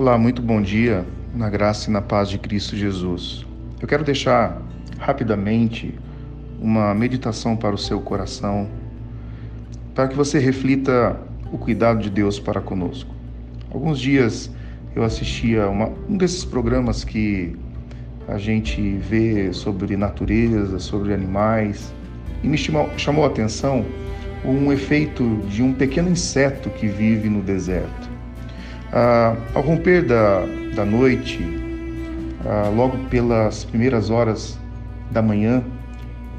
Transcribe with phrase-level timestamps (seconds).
[0.00, 3.44] Olá, muito bom dia, na graça e na paz de Cristo Jesus.
[3.82, 4.58] Eu quero deixar
[4.98, 5.94] rapidamente
[6.58, 8.66] uma meditação para o seu coração,
[9.94, 11.20] para que você reflita
[11.52, 13.14] o cuidado de Deus para conosco.
[13.70, 14.50] Alguns dias
[14.96, 17.54] eu assistia uma, um desses programas que
[18.26, 21.92] a gente vê sobre natureza, sobre animais,
[22.42, 23.84] e me chamou, chamou a atenção
[24.46, 28.19] um efeito de um pequeno inseto que vive no deserto.
[28.92, 30.44] Ah, ao romper da,
[30.74, 31.38] da noite,
[32.44, 34.58] ah, logo pelas primeiras horas
[35.10, 35.62] da manhã,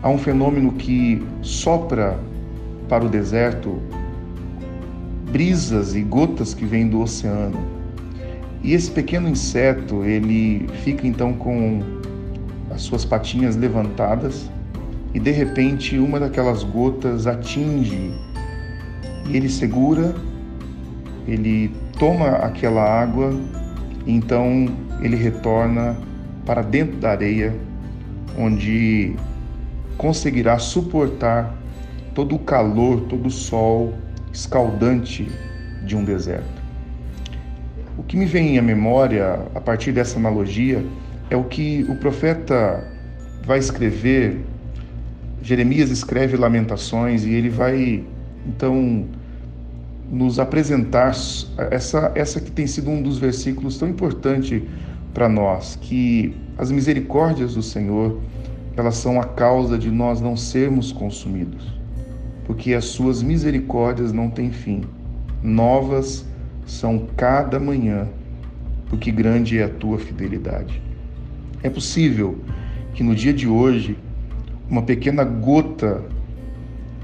[0.04, 2.18] há um fenômeno que sopra
[2.90, 3.82] para o deserto
[5.32, 7.58] brisas e gotas que vêm do oceano.
[8.62, 11.82] E esse pequeno inseto, ele fica então com
[12.70, 14.50] as suas patinhas levantadas
[15.14, 18.12] e de repente uma daquelas gotas atinge
[19.28, 20.14] e ele segura,
[21.28, 23.34] ele toma aquela água,
[24.06, 24.68] então
[25.02, 25.96] ele retorna
[26.46, 27.56] para dentro da areia,
[28.38, 29.16] onde
[29.98, 31.56] conseguirá suportar
[32.14, 33.94] todo o calor, todo o sol
[34.34, 35.30] escaldante
[35.86, 36.62] de um deserto.
[37.98, 40.84] O que me vem à memória a partir dessa analogia
[41.30, 42.84] é o que o profeta
[43.46, 44.40] vai escrever.
[45.42, 48.04] Jeremias escreve Lamentações e ele vai
[48.46, 49.06] então
[50.12, 51.14] nos apresentar
[51.72, 54.68] essa, essa que tem sido um dos versículos tão importante
[55.14, 58.20] para nós, que as misericórdias do Senhor,
[58.76, 61.66] elas são a causa de nós não sermos consumidos,
[62.46, 64.82] porque as suas misericórdias não têm fim.
[65.42, 66.26] Novas
[66.66, 68.08] são cada manhã,
[68.90, 70.82] porque grande é a tua fidelidade.
[71.64, 72.38] É possível
[72.94, 73.98] que no dia de hoje
[74.70, 76.02] uma pequena gota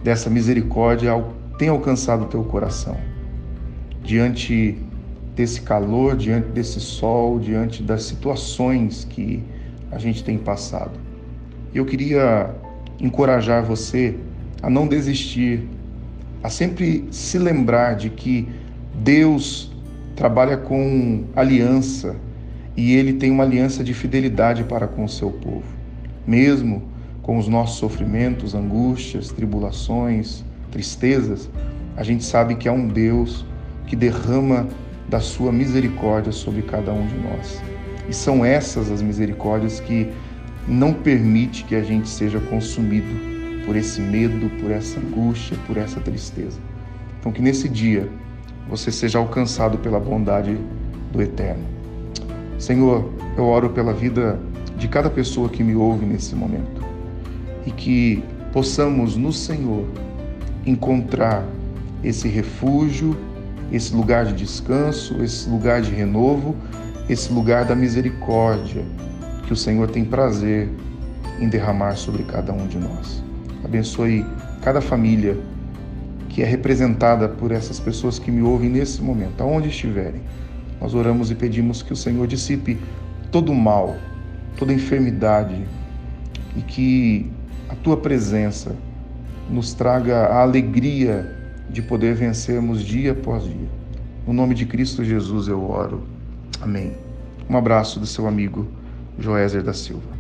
[0.04, 1.12] dessa misericórdia
[1.58, 2.98] tem alcançado o teu coração.
[4.04, 4.78] Diante
[5.36, 9.44] desse calor, diante desse sol, diante das situações que
[9.92, 11.00] a gente tem passado.
[11.74, 12.56] Eu queria
[13.00, 14.16] encorajar você
[14.62, 15.68] a não desistir,
[16.44, 18.48] a sempre se lembrar de que
[18.96, 19.72] Deus
[20.16, 22.16] trabalha com aliança
[22.76, 25.66] e ele tem uma aliança de fidelidade para com o seu povo.
[26.26, 26.84] Mesmo
[27.22, 31.50] com os nossos sofrimentos, angústias, tribulações, tristezas,
[31.96, 33.46] a gente sabe que há um Deus
[33.86, 34.68] que derrama
[35.08, 37.62] da sua misericórdia sobre cada um de nós.
[38.10, 40.12] E são essas as misericórdias que
[40.68, 43.08] não permite que a gente seja consumido
[43.66, 46.60] por esse medo, por essa angústia, por essa tristeza.
[47.20, 48.10] Então que nesse dia
[48.70, 50.58] você seja alcançado pela bondade
[51.12, 51.64] do Eterno.
[52.60, 54.40] Senhor, eu oro pela vida
[54.78, 56.86] de cada pessoa que me ouve nesse momento
[57.66, 59.86] e que possamos no Senhor
[60.70, 61.44] encontrar
[62.04, 63.18] esse refúgio,
[63.72, 66.56] esse lugar de descanso, esse lugar de renovo,
[67.10, 68.84] esse lugar da misericórdia
[69.46, 70.70] que o Senhor tem prazer
[71.40, 73.24] em derramar sobre cada um de nós.
[73.64, 74.26] Abençoe
[74.62, 75.38] cada família
[76.30, 80.22] que é representada por essas pessoas que me ouvem nesse momento, aonde estiverem.
[80.80, 82.78] Nós oramos e pedimos que o Senhor dissipe
[83.32, 83.96] todo o mal,
[84.58, 85.66] toda enfermidade
[86.56, 87.32] e que
[87.70, 88.76] a tua presença
[89.50, 91.36] nos traga a alegria
[91.70, 93.70] de poder vencermos dia após dia.
[94.26, 96.04] No nome de Cristo Jesus eu oro.
[96.62, 96.94] Amém.
[97.50, 98.68] Um abraço do seu amigo
[99.18, 100.17] Joézer da Silva.